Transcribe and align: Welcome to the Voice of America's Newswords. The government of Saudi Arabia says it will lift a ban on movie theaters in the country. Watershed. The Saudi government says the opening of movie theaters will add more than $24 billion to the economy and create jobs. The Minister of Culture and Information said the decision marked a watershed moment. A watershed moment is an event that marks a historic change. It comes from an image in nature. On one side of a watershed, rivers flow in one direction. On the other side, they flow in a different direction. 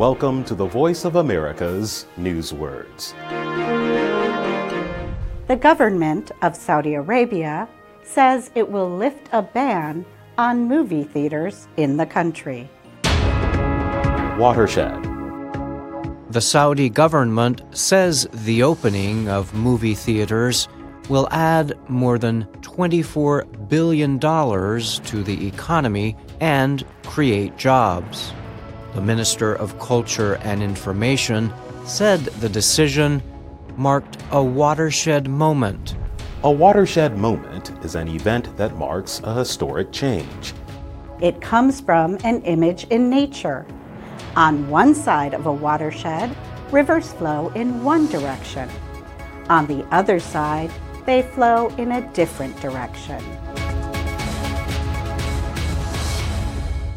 Welcome 0.00 0.44
to 0.44 0.54
the 0.54 0.64
Voice 0.64 1.04
of 1.04 1.16
America's 1.16 2.06
Newswords. 2.18 3.12
The 5.46 5.56
government 5.56 6.32
of 6.40 6.56
Saudi 6.56 6.94
Arabia 6.94 7.68
says 8.02 8.50
it 8.54 8.70
will 8.70 8.88
lift 8.88 9.28
a 9.32 9.42
ban 9.42 10.06
on 10.38 10.66
movie 10.66 11.04
theaters 11.04 11.68
in 11.76 11.98
the 11.98 12.06
country. 12.06 12.70
Watershed. 14.38 15.02
The 16.30 16.40
Saudi 16.40 16.88
government 16.88 17.60
says 17.76 18.26
the 18.32 18.62
opening 18.62 19.28
of 19.28 19.52
movie 19.52 19.94
theaters 19.94 20.66
will 21.10 21.28
add 21.30 21.78
more 21.90 22.18
than 22.18 22.44
$24 22.62 23.68
billion 23.68 24.18
to 24.18 25.22
the 25.22 25.46
economy 25.46 26.16
and 26.40 26.86
create 27.02 27.58
jobs. 27.58 28.32
The 28.94 29.00
Minister 29.00 29.54
of 29.54 29.78
Culture 29.78 30.34
and 30.42 30.62
Information 30.62 31.52
said 31.84 32.20
the 32.20 32.48
decision 32.48 33.22
marked 33.76 34.18
a 34.32 34.42
watershed 34.42 35.28
moment. 35.28 35.94
A 36.42 36.50
watershed 36.50 37.16
moment 37.16 37.70
is 37.84 37.94
an 37.94 38.08
event 38.08 38.56
that 38.56 38.76
marks 38.76 39.20
a 39.22 39.32
historic 39.32 39.92
change. 39.92 40.54
It 41.20 41.40
comes 41.40 41.80
from 41.80 42.18
an 42.24 42.42
image 42.42 42.84
in 42.90 43.08
nature. 43.08 43.64
On 44.34 44.68
one 44.68 44.94
side 44.94 45.34
of 45.34 45.46
a 45.46 45.52
watershed, 45.52 46.36
rivers 46.72 47.12
flow 47.12 47.50
in 47.54 47.84
one 47.84 48.08
direction. 48.08 48.68
On 49.48 49.66
the 49.66 49.84
other 49.92 50.18
side, 50.18 50.70
they 51.06 51.22
flow 51.22 51.68
in 51.76 51.92
a 51.92 52.12
different 52.12 52.60
direction. 52.60 53.22